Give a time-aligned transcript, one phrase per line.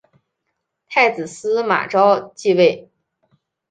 [0.89, 2.89] 太子司马绍即位。